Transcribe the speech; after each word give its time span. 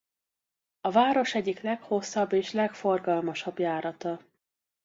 A 0.81 0.91
város 0.91 1.33
egyik 1.35 1.61
leghosszabb 1.61 2.31
és 2.33 2.51
legforgalmasabb 2.51 3.59
járata. 3.59 4.19